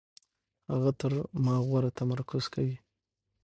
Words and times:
هغه 0.71 0.91
تر 0.99 1.11
ما 1.43 1.55
غوره 1.65 1.89
تمرکز 1.99 2.43
کوي. 2.53 2.75